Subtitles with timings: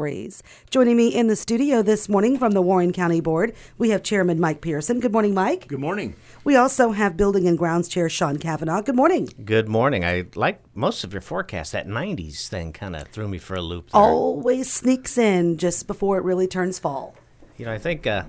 [0.00, 0.40] Grays.
[0.70, 4.38] Joining me in the studio this morning from the Warren County Board, we have Chairman
[4.38, 5.00] Mike Pearson.
[5.00, 5.66] Good morning, Mike.
[5.66, 6.14] Good morning.
[6.44, 8.82] We also have Building and Grounds Chair Sean Kavanaugh.
[8.82, 9.30] Good morning.
[9.44, 10.04] Good morning.
[10.04, 11.72] I like most of your forecast.
[11.72, 13.90] That 90s thing kind of threw me for a loop.
[13.90, 14.00] There.
[14.00, 17.16] Always sneaks in just before it really turns fall.
[17.56, 18.26] You know, I think uh,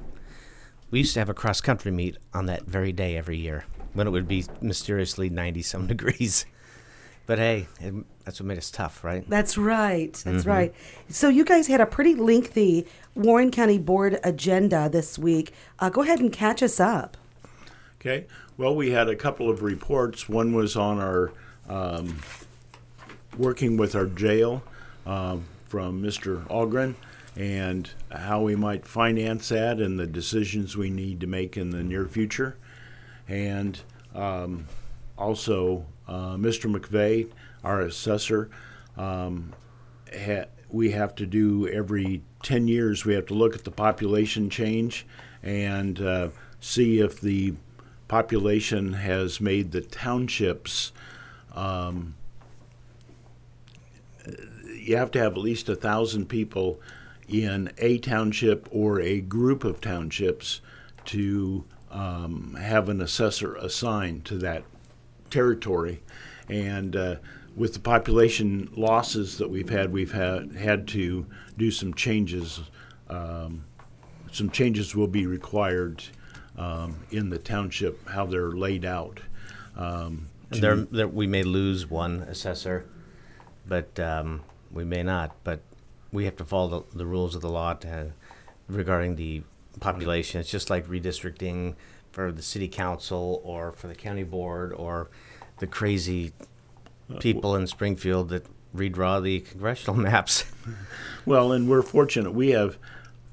[0.89, 4.07] we used to have a cross country meet on that very day every year when
[4.07, 6.47] it would be mysteriously 90 some degrees.
[7.25, 7.93] But hey, it,
[8.25, 9.27] that's what made us tough, right?
[9.29, 10.13] That's right.
[10.13, 10.49] That's mm-hmm.
[10.49, 10.75] right.
[11.09, 15.53] So you guys had a pretty lengthy Warren County Board agenda this week.
[15.79, 17.17] Uh, go ahead and catch us up.
[17.99, 18.25] Okay.
[18.57, 20.27] Well, we had a couple of reports.
[20.27, 21.31] One was on our
[21.69, 22.19] um,
[23.37, 24.63] working with our jail
[25.05, 26.45] um, from Mr.
[26.47, 26.95] Algren
[27.35, 31.83] and how we might finance that and the decisions we need to make in the
[31.83, 32.57] near future.
[33.27, 33.79] And
[34.13, 34.67] um,
[35.17, 35.85] also
[36.37, 36.73] Mr.
[36.73, 37.29] McVeigh,
[37.63, 38.49] our assessor,
[38.97, 39.53] um,
[40.13, 44.49] ha- we have to do every 10 years, we have to look at the population
[44.49, 45.05] change
[45.43, 47.53] and uh, see if the
[48.07, 50.91] population has made the townships.
[51.53, 52.15] Um,
[54.75, 56.79] you have to have at least a thousand people
[57.27, 60.61] in a township or a group of townships
[61.05, 64.63] to um, have an assessor assigned to that
[65.31, 66.03] territory,
[66.49, 67.15] and uh,
[67.55, 71.25] with the population losses that we've had, we've had had to
[71.57, 72.61] do some changes.
[73.09, 73.65] Um,
[74.31, 76.03] some changes will be required
[76.57, 79.19] um, in the township how they're laid out.
[79.75, 82.85] Um, there, there, we may lose one assessor,
[83.67, 85.35] but um, we may not.
[85.43, 85.61] But
[86.11, 88.11] we have to follow the, the rules of the law to,
[88.67, 89.43] regarding the
[89.79, 90.41] population.
[90.41, 91.75] It's just like redistricting
[92.11, 95.09] for the city council or for the county board or
[95.59, 96.33] the crazy
[97.19, 98.45] people in Springfield that
[98.75, 100.45] redraw the congressional maps.
[101.25, 102.31] well, and we're fortunate.
[102.33, 102.77] We have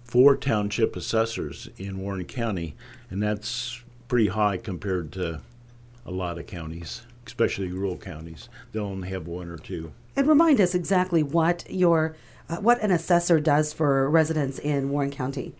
[0.04, 2.74] four township assessors in Warren County,
[3.10, 5.40] and that's pretty high compared to
[6.06, 8.48] a lot of counties, especially rural counties.
[8.72, 9.92] They'll only have one or two.
[10.16, 12.16] And remind us exactly what your
[12.48, 15.54] uh, what an assessor does for residents in Warren County.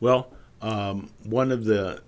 [0.00, 0.28] Well,
[0.64, 2.02] um, one of the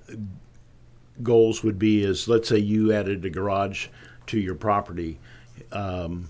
[1.22, 3.88] goals would be is let's say you added a garage
[4.28, 5.18] to your property,
[5.72, 6.28] um,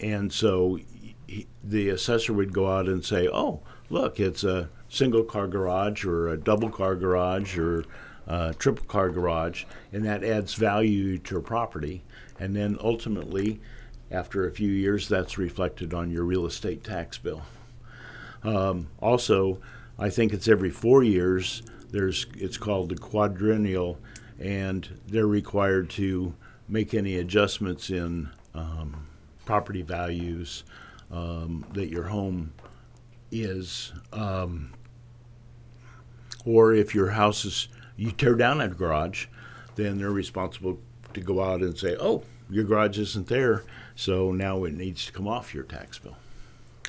[0.00, 0.78] and so
[1.26, 3.60] he, the assessor would go out and say, "Oh,
[3.90, 7.84] look, it's a single car garage or a double car garage or
[8.26, 12.02] a triple car garage," and that adds value to your property,
[12.40, 13.60] and then ultimately.
[14.12, 17.42] After a few years, that's reflected on your real estate tax bill.
[18.42, 19.60] Um, also,
[20.00, 21.62] I think it's every four years.
[21.90, 23.98] There's it's called the quadrennial,
[24.38, 26.34] and they're required to
[26.68, 29.06] make any adjustments in um,
[29.44, 30.64] property values
[31.12, 32.54] um, that your home
[33.30, 34.72] is, um,
[36.46, 39.26] or if your house is you tear down a garage,
[39.74, 40.78] then they're responsible
[41.12, 45.12] to go out and say, "Oh, your garage isn't there, so now it needs to
[45.12, 46.16] come off your tax bill."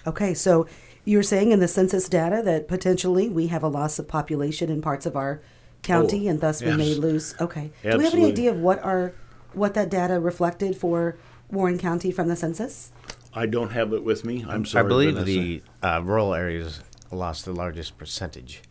[0.07, 0.66] Okay, so
[1.06, 4.81] you're saying in the census data that potentially we have a loss of population in
[4.81, 5.41] parts of our
[5.81, 6.72] county, oh, and thus yes.
[6.72, 7.35] we may lose.
[7.39, 7.72] Okay.
[7.84, 7.91] Absolutely.
[7.91, 9.13] Do we have any idea of what our
[9.53, 11.17] what that data reflected for
[11.50, 12.91] Warren County from the census?
[13.34, 14.45] I don't have it with me.
[14.47, 14.85] I'm sorry.
[14.85, 15.25] I believe Vanessa.
[15.25, 18.61] the uh, rural areas lost the largest percentage.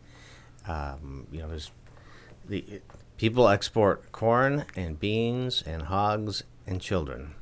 [0.67, 1.71] Um, you know, there's
[2.47, 2.81] the
[3.17, 7.35] people export corn and beans and hogs and children.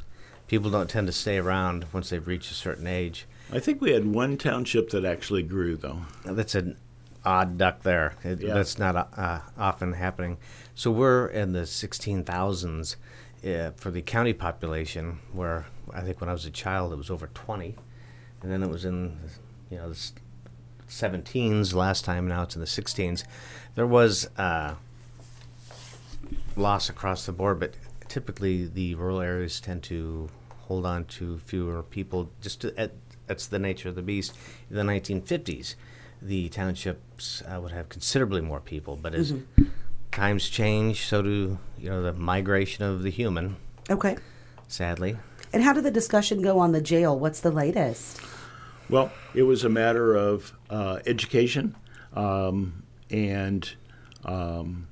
[0.48, 3.28] People don't tend to stay around once they've reached a certain age.
[3.52, 6.02] I think we had one township that actually grew, though.
[6.24, 6.78] That's an
[7.26, 8.14] odd duck there.
[8.24, 8.54] It, yeah.
[8.54, 10.38] That's not uh, often happening.
[10.76, 12.96] So we're in the 16,000s
[13.46, 17.10] uh, for the county population, where I think when I was a child it was
[17.10, 17.76] over 20,
[18.42, 19.18] and then it was in
[19.70, 20.12] you know the
[20.88, 22.28] 17s last time.
[22.28, 23.24] Now it's in the 16s.
[23.76, 24.76] There was uh,
[26.56, 27.74] loss across the board, but
[28.08, 30.30] typically the rural areas tend to
[30.62, 32.30] hold on to fewer people.
[32.42, 32.92] Just to, at,
[33.30, 34.36] that's the nature of the beast.
[34.70, 35.76] In the 1950s,
[36.22, 39.66] the townships uh, would have considerably more people, but as mm-hmm.
[40.12, 43.56] times change, so do you know the migration of the human.
[43.90, 44.18] Okay.
[44.68, 45.16] Sadly.
[45.54, 47.18] And how did the discussion go on the jail?
[47.18, 48.20] What's the latest?
[48.90, 51.76] Well, it was a matter of uh, education,
[52.16, 53.72] um, and
[54.26, 54.88] um,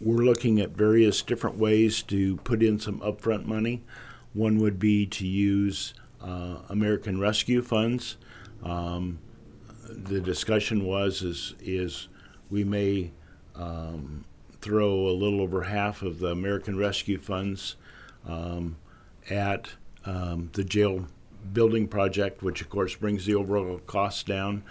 [0.00, 3.82] we're looking at various different ways to put in some upfront money.
[4.32, 8.16] One would be to use uh, American Rescue Funds.
[8.62, 9.18] Um,
[9.88, 12.08] the discussion was is is
[12.50, 13.12] we may
[13.54, 14.24] um,
[14.60, 17.76] throw a little over half of the American Rescue Funds
[18.26, 18.76] um,
[19.28, 19.68] at
[20.06, 21.06] um, the jail
[21.52, 24.62] building project, which of course brings the overall cost down,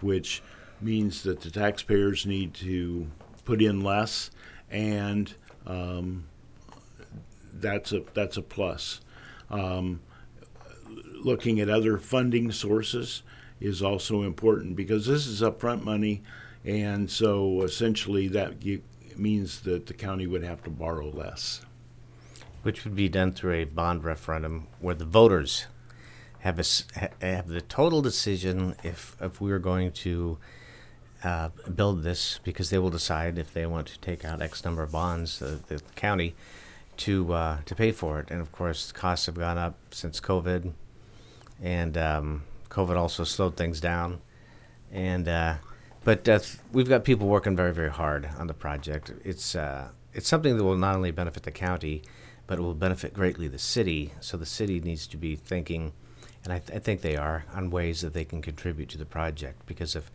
[0.00, 0.42] which
[0.80, 3.06] means that the taxpayers need to
[3.44, 4.30] put in less,
[4.70, 5.34] and
[5.66, 6.24] um,
[7.54, 9.00] that's a that's a plus.
[9.50, 10.00] Um,
[11.24, 13.22] looking at other funding sources
[13.60, 16.22] is also important because this is upfront money,
[16.64, 18.62] and so essentially that
[19.16, 21.62] means that the county would have to borrow less.
[22.62, 25.66] Which would be done through a bond referendum where the voters
[26.40, 30.38] have a, have the total decision if if we are going to
[31.24, 34.82] uh, build this because they will decide if they want to take out X number
[34.82, 36.34] of bonds, uh, the county,
[36.96, 38.30] to uh, to pay for it.
[38.30, 40.72] And of course, costs have gone up since COVID,
[41.62, 44.20] and um, COVID also slowed things down.
[44.92, 45.56] And uh,
[46.04, 46.40] but uh,
[46.72, 49.12] we've got people working very very hard on the project.
[49.24, 52.02] It's uh, it's something that will not only benefit the county,
[52.46, 54.12] but it will benefit greatly the city.
[54.20, 55.92] So the city needs to be thinking,
[56.44, 59.04] and I, th- I think they are, on ways that they can contribute to the
[59.04, 59.66] project.
[59.66, 60.10] Because if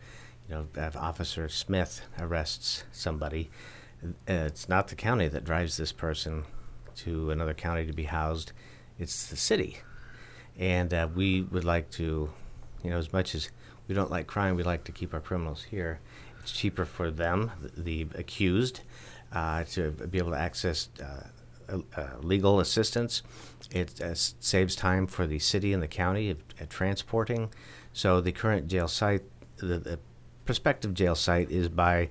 [0.48, 3.50] you know if Officer Smith arrests somebody,
[4.04, 6.44] uh, it's not the county that drives this person
[6.96, 8.52] to another county to be housed;
[8.98, 9.78] it's the city.
[10.58, 12.30] And uh, we would like to
[12.84, 13.50] you know, as much as
[13.88, 15.98] we don't like crime, we like to keep our criminals here.
[16.40, 18.80] It's cheaper for them, the, the accused,
[19.32, 23.22] uh, to be able to access uh, uh, legal assistance.
[23.70, 27.50] It uh, saves time for the city and the county of, of transporting.
[27.94, 29.22] So the current jail site,
[29.56, 29.98] the, the
[30.44, 32.10] prospective jail site, is by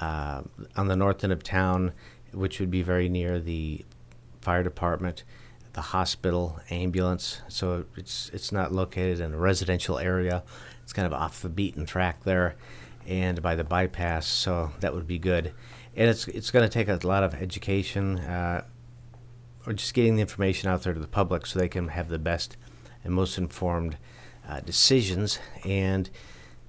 [0.00, 0.42] uh,
[0.76, 1.92] on the north end of town,
[2.32, 3.84] which would be very near the
[4.42, 5.24] fire department
[5.72, 7.40] the hospital, ambulance.
[7.48, 10.42] So it's it's not located in a residential area.
[10.82, 12.56] It's kind of off the beaten track there,
[13.06, 14.26] and by the bypass.
[14.26, 15.52] So that would be good.
[15.96, 18.64] And it's it's going to take a lot of education, uh,
[19.66, 22.18] or just getting the information out there to the public so they can have the
[22.18, 22.56] best
[23.04, 23.96] and most informed
[24.48, 25.38] uh, decisions.
[25.64, 26.10] And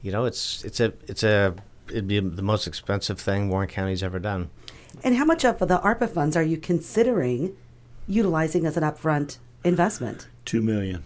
[0.02, 1.56] you know, it's it's a it's a
[1.90, 4.50] it'd be the most expensive thing Warren County's ever done.
[5.04, 7.56] And how much of the ARPA funds are you considering
[8.08, 10.28] utilizing as an upfront investment?
[10.46, 11.04] Two million.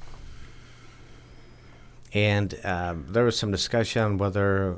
[2.14, 4.78] And um, there was some discussion on whether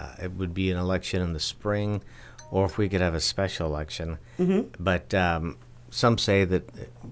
[0.00, 2.02] uh, it would be an election in the spring
[2.50, 4.18] or if we could have a special election.
[4.38, 4.82] Mm-hmm.
[4.82, 5.58] But um,
[5.90, 6.68] some say that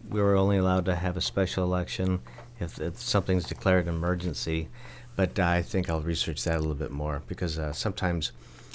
[0.09, 2.21] we were only allowed to have a special election
[2.61, 4.69] if, if something's declared an emergency.
[5.17, 8.33] But uh, I think I'll research that a little bit more because uh, sometimes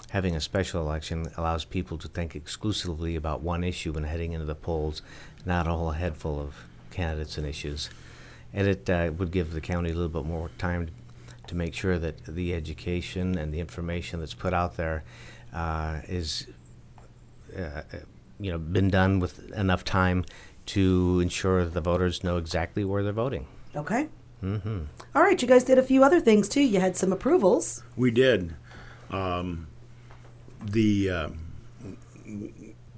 [0.09, 4.45] having a special election allows people to think exclusively about one issue when heading into
[4.45, 5.01] the polls
[5.45, 6.55] not a whole head full of
[6.91, 7.89] candidates and issues.
[8.53, 10.89] And it uh, would give the county a little bit more time
[11.47, 15.03] to make sure that the education and the information that's put out there
[15.53, 16.47] uh, is,
[17.57, 17.81] uh,
[18.39, 20.25] you know, been done with enough time
[20.67, 23.47] to ensure that the voters know exactly where they're voting.
[23.75, 24.09] Okay.
[24.43, 24.81] Mm-hmm.
[25.15, 26.61] All right, you guys did a few other things too.
[26.61, 27.83] You had some approvals.
[27.95, 28.55] We did.
[29.09, 29.67] Um,
[30.63, 31.09] the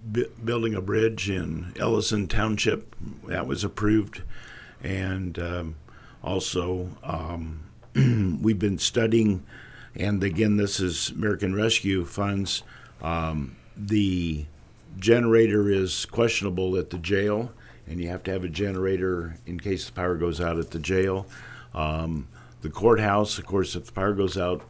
[0.04, 2.96] uh, building a bridge in Ellison Township.
[3.28, 4.24] That was approved.
[4.82, 5.76] And um,
[6.24, 7.64] also, um,
[8.42, 9.46] we've been studying,
[9.96, 12.64] and again, this is American Rescue Funds.
[13.02, 14.46] Um, the
[15.00, 17.52] generator is questionable at the jail,
[17.88, 20.80] and you have to have a generator in case the power goes out at the
[20.80, 21.26] jail.
[21.74, 22.28] Um,
[22.62, 24.62] the courthouse, of course, if the power goes out,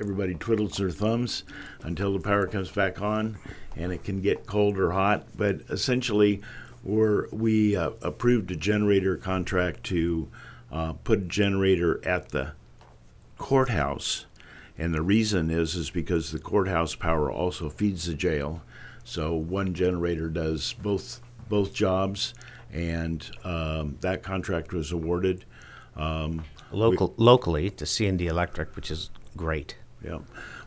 [0.00, 1.44] everybody twiddles their thumbs
[1.82, 3.38] until the power comes back on
[3.76, 5.26] and it can get cold or hot.
[5.36, 6.40] But essentially,
[6.82, 10.28] we're, we uh, approved a generator contract to
[10.72, 12.52] uh, put a generator at the
[13.38, 14.26] courthouse.
[14.78, 18.62] And the reason is is because the courthouse power also feeds the jail,
[19.04, 22.32] so one generator does both both jobs,
[22.72, 25.44] and um, that contract was awarded.
[25.96, 29.76] Um, Local, we, locally to C and D Electric, which is great.
[30.04, 30.18] Yeah,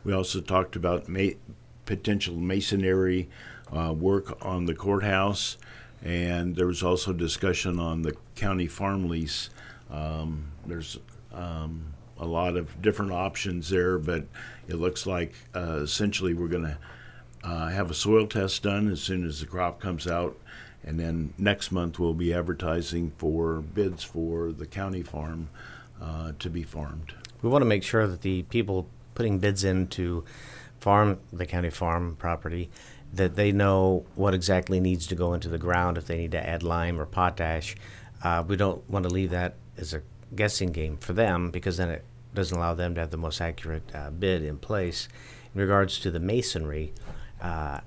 [0.04, 1.38] we also talked about ma-
[1.86, 3.30] potential masonry
[3.76, 5.58] uh, work on the courthouse,
[6.04, 9.50] and there was also discussion on the county farm lease.
[9.90, 11.00] Um, there's
[11.34, 14.26] um, a lot of different options there, but
[14.68, 16.78] it looks like uh, essentially we're going to
[17.44, 20.38] uh, have a soil test done as soon as the crop comes out,
[20.84, 25.50] and then next month we'll be advertising for bids for the county farm
[26.02, 27.14] uh, to be farmed.
[27.42, 30.24] We want to make sure that the people putting bids into
[30.80, 32.70] farm the county farm property
[33.14, 36.50] that they know what exactly needs to go into the ground if they need to
[36.50, 37.76] add lime or potash.
[38.24, 40.02] Uh, we don't want to leave that as a
[40.36, 42.04] guessing game for them because then it
[42.34, 45.08] doesn't allow them to have the most accurate uh, bid in place.
[45.54, 46.92] In regards to the masonry,
[47.40, 47.82] uh,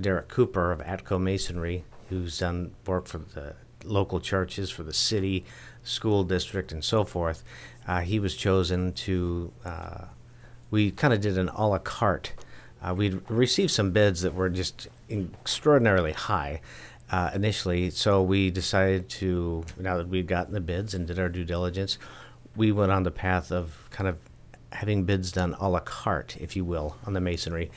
[0.00, 5.44] Derek Cooper of Atco Masonry, who's done work for the local churches, for the city,
[5.82, 7.42] school district and so forth,
[7.88, 9.52] uh, he was chosen to.
[10.74, 12.32] We kind of did an a la carte.
[12.82, 16.62] Uh, we received some bids that were just extraordinarily high
[17.12, 19.64] uh, initially, so we decided to.
[19.78, 21.96] Now that we'd gotten the bids and did our due diligence,
[22.56, 24.18] we went on the path of kind of
[24.72, 27.70] having bids done a la carte, if you will, on the masonry.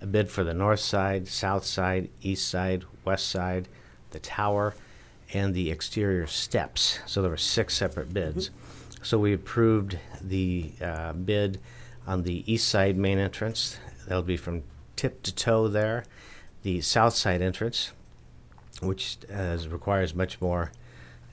[0.00, 3.66] A bid for the north side, south side, east side, west side,
[4.12, 4.76] the tower,
[5.32, 7.00] and the exterior steps.
[7.04, 8.50] So there were six separate bids.
[8.50, 9.04] Mm-hmm.
[9.04, 11.58] So we approved the uh, bid
[12.06, 13.78] on the east side main entrance.
[14.06, 14.62] That'll be from
[14.96, 16.04] tip to toe there.
[16.62, 17.92] The south side entrance,
[18.80, 20.72] which uh, requires much more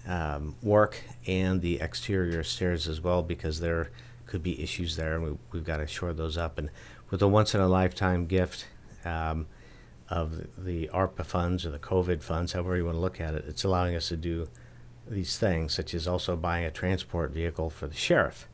[0.07, 3.91] um, work, and the exterior stairs as well, because there
[4.25, 6.57] could be issues there, and we, we've got to shore those up.
[6.57, 6.69] And
[7.09, 8.65] with a once in a lifetime gift,
[9.05, 9.47] um,
[10.11, 13.45] of the ARPA funds or the COVID funds, however you want to look at it,
[13.47, 14.49] it's allowing us to do
[15.07, 18.47] these things, such as also buying a transport vehicle for the sheriff.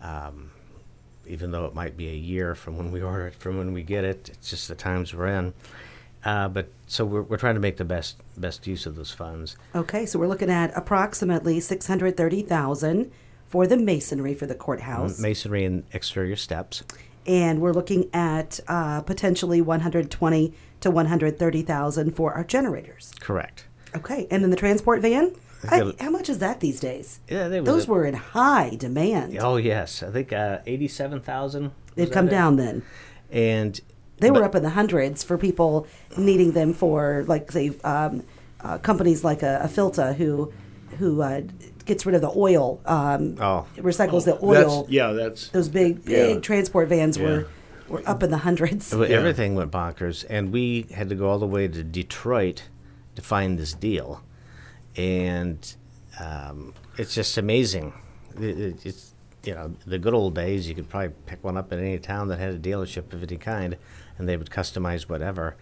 [0.00, 0.50] Um,
[1.28, 3.82] even though it might be a year from when we order it, from when we
[3.82, 5.54] get it, it's just the times we're in.
[6.24, 9.56] Uh, but so we're, we're trying to make the best best use of those funds.
[9.74, 13.12] Okay, so we're looking at approximately six hundred thirty thousand
[13.46, 15.20] for the masonry for the courthouse.
[15.20, 16.82] Masonry and exterior steps.
[17.26, 23.12] And we're looking at uh, potentially one hundred twenty to 130,000 for our generators.
[23.20, 23.66] Correct.
[23.94, 25.34] Okay, and then the transport van?
[25.68, 27.20] I, how much is that these days?
[27.28, 29.38] Yeah, those a, were in high demand.
[29.40, 31.72] Oh yes, I think uh, eighty-seven thousand.
[31.94, 32.56] They've come down it?
[32.56, 32.82] then,
[33.30, 33.80] and
[34.18, 35.86] they but, were up in the hundreds for people
[36.16, 38.22] needing them for, like, say, um,
[38.60, 40.52] uh, companies like a, a, Filta who
[40.98, 41.42] who uh,
[41.84, 43.66] gets rid of the oil, um, oh.
[43.76, 44.80] recycles oh, the oil.
[44.82, 46.40] That's, yeah, that's those big big yeah.
[46.40, 47.24] transport vans yeah.
[47.24, 47.48] were
[47.88, 48.92] we're up in the hundreds.
[48.92, 49.06] Yeah.
[49.06, 52.64] Everything went bonkers, and we had to go all the way to Detroit
[53.14, 54.22] to find this deal,
[54.96, 55.76] and
[56.20, 57.92] um, it's just amazing.
[58.38, 60.68] It, it, it's you know the good old days.
[60.68, 63.36] You could probably pick one up in any town that had a dealership of any
[63.36, 63.76] kind,
[64.18, 65.56] and they would customize whatever.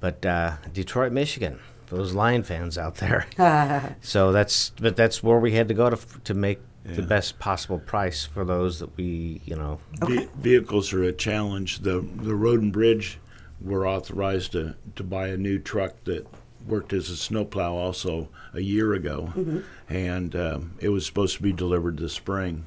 [0.00, 3.26] But uh, Detroit, Michigan, those Lion fans out there.
[4.00, 6.94] so that's but that's where we had to go to to make yeah.
[6.94, 9.80] the best possible price for those that we, you know.
[10.02, 10.28] Okay.
[10.36, 11.80] vehicles are a challenge.
[11.80, 13.18] The the road and bridge
[13.60, 16.26] were authorized to, to buy a new truck that
[16.68, 19.60] worked as a snowplow also a year ago, mm-hmm.
[19.88, 22.64] and um, it was supposed to be delivered this spring.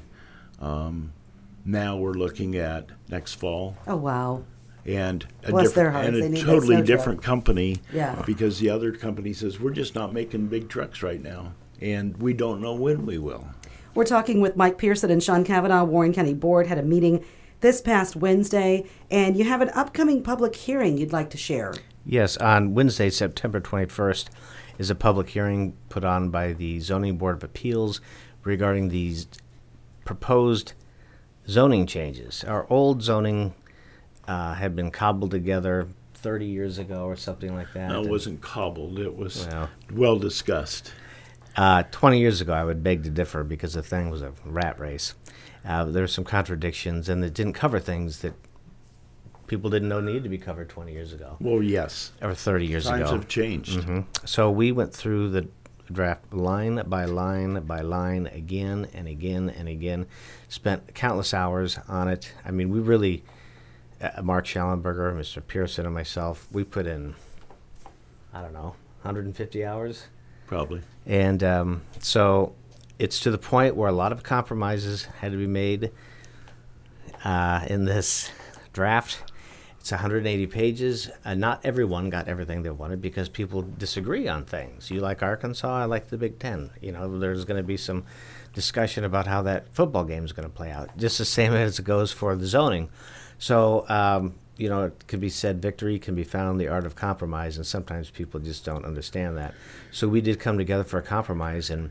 [0.60, 1.13] Um,
[1.65, 3.77] now we're looking at next fall.
[3.88, 4.43] Oh wow!
[4.86, 7.77] And a, their and a totally different company.
[7.93, 8.22] Yeah.
[8.25, 12.34] Because the other company says we're just not making big trucks right now, and we
[12.34, 13.48] don't know when we will.
[13.93, 15.84] We're talking with Mike Pearson and Sean Kavanaugh.
[15.84, 17.24] Warren County Board had a meeting
[17.60, 21.74] this past Wednesday, and you have an upcoming public hearing you'd like to share.
[22.05, 24.27] Yes, on Wednesday, September 21st,
[24.77, 28.01] is a public hearing put on by the Zoning Board of Appeals
[28.43, 29.27] regarding these
[30.05, 30.74] proposed
[31.48, 32.43] zoning changes.
[32.43, 33.53] Our old zoning
[34.27, 37.89] uh, had been cobbled together 30 years ago or something like that.
[37.89, 40.91] No, it wasn't cobbled, it was well, well discussed.
[41.55, 44.79] Uh, 20 years ago, I would beg to differ because the thing was a rat
[44.79, 45.13] race.
[45.65, 48.34] Uh, there were some contradictions, and it didn't cover things that
[49.51, 51.36] people didn't know needed to be covered 20 years ago.
[51.39, 52.13] Well, yes.
[52.22, 53.05] Or 30 years Times ago.
[53.12, 53.79] Times have changed.
[53.79, 54.25] Mm-hmm.
[54.25, 55.48] So we went through the
[55.91, 60.08] draft line by line by line again and again and again.
[60.48, 62.34] Spent countless hours on it.
[62.46, 63.24] I mean, we really,
[64.01, 65.46] uh, Mark Schallenberger, Mr.
[65.46, 67.13] Pearson, and myself, we put in,
[68.34, 70.05] I don't know, 150 hours
[70.48, 70.81] Probably.
[71.05, 72.53] And um, so
[73.00, 75.91] it's to the point where a lot of compromises had to be made
[77.24, 78.29] uh, in this
[78.74, 79.31] draft.
[79.82, 81.10] It's 180 pages.
[81.26, 84.92] Uh, not everyone got everything they wanted because people disagree on things.
[84.92, 86.70] You like Arkansas, I like the Big Ten.
[86.82, 88.06] You know, there's going to be some
[88.54, 91.80] discussion about how that football game is going to play out, just the same as
[91.80, 92.90] it goes for the zoning.
[93.40, 96.86] So um, you know, it could be said victory can be found in the art
[96.86, 99.56] of compromise, and sometimes people just don't understand that.
[99.90, 101.90] So we did come together for a compromise, and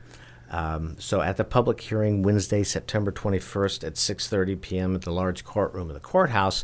[0.52, 4.94] um, so at the public hearing Wednesday, September 21st at 6:30 p.m.
[4.94, 6.62] at the large courtroom of the courthouse,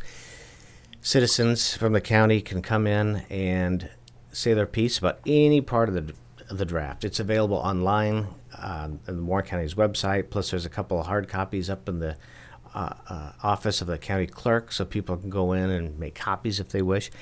[1.06, 3.88] citizens from the county can come in and
[4.32, 6.12] say their piece about any part of the
[6.50, 7.04] of the draft.
[7.04, 8.26] It's available online
[8.60, 10.30] on the Warren County's website.
[10.30, 12.16] Plus, there's a couple of hard copies up in the
[12.74, 16.58] uh, uh, office of the county clerk, so people can go in and make copies
[16.58, 17.12] if they wish.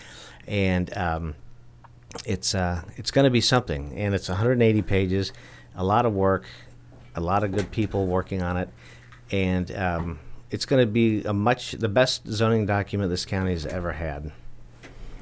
[0.47, 1.35] And um,
[2.25, 5.33] it's uh, it's going to be something, and it's 180 pages,
[5.75, 6.47] a lot of work,
[7.14, 8.71] a lot of good people working on it,
[9.31, 10.19] and um,
[10.55, 14.31] it's going to be a much the best zoning document this county has ever had.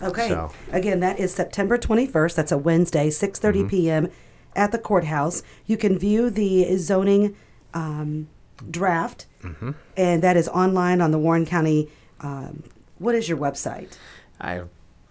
[0.03, 0.29] Okay.
[0.29, 0.53] So.
[0.71, 2.35] Again, that is September 21st.
[2.35, 3.69] That's a Wednesday, 6:30 mm-hmm.
[3.69, 4.09] p.m.
[4.55, 5.43] at the courthouse.
[5.65, 7.35] You can view the zoning
[7.73, 8.29] um,
[8.71, 9.71] draft, Mm-hmm.
[9.97, 11.89] and that is online on the Warren County.
[12.21, 12.63] Um,
[12.99, 13.97] what is your website?
[14.39, 14.63] I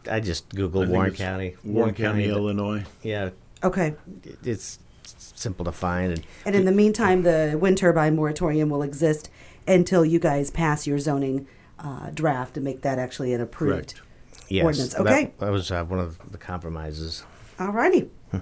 [0.10, 1.56] I just Google I Warren County.
[1.64, 2.84] Warren County, but- Illinois.
[3.02, 3.32] Yeah,
[3.64, 3.96] Okay.
[4.44, 4.78] it's
[5.18, 6.12] simple to find.
[6.14, 9.30] And And in the meantime, the wind turbine moratorium will exist
[9.68, 11.48] until you guys pass your zoning
[11.80, 14.02] uh, draft and make that actually an approved Correct.
[14.50, 14.94] yes, ordinance.
[14.94, 15.34] that- Okay.
[15.40, 17.24] that, was uh, one of the compromises.
[17.60, 18.10] All righty.
[18.34, 18.42] All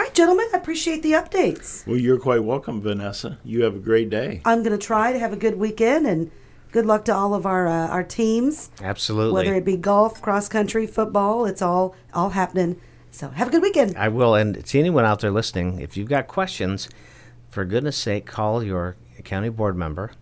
[0.00, 1.84] right, gentlemen, I appreciate the updates.
[1.86, 3.38] Well, you're quite welcome, Vanessa.
[3.44, 4.40] You have a great day.
[4.44, 6.30] I'm going to try to have a good weekend and
[6.70, 9.32] good luck to all of our uh, our teams, Absolutely.
[9.34, 11.44] whether it be golf, cross country, football.
[11.44, 12.80] It's all all happening.
[13.10, 13.96] So have a good weekend.
[13.96, 14.36] I will.
[14.36, 16.88] And to anyone out there listening, if you've got questions,
[17.48, 20.12] for goodness sake, call your county board member.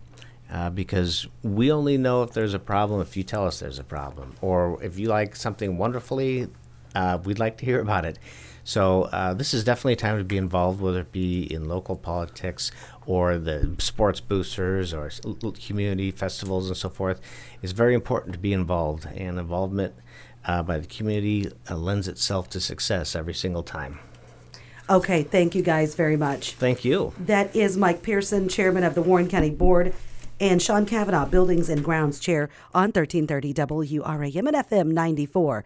[0.51, 3.83] Uh, because we only know if there's a problem if you tell us there's a
[3.83, 4.35] problem.
[4.41, 6.47] Or if you like something wonderfully,
[6.95, 8.17] uh, we'd like to hear about it.
[8.63, 11.95] So uh, this is definitely a time to be involved, whether it be in local
[11.95, 12.71] politics
[13.05, 15.09] or the sports boosters or
[15.65, 17.21] community festivals and so forth.
[17.61, 19.95] It's very important to be involved, and involvement
[20.45, 23.99] uh, by the community uh, lends itself to success every single time.
[24.89, 26.53] Okay, thank you guys very much.
[26.53, 27.13] Thank you.
[27.19, 29.93] That is Mike Pearson, chairman of the Warren County Board,
[30.39, 35.65] and Sean Kavanaugh, Buildings and Grounds Chair on 1330 WRAM and FM 94.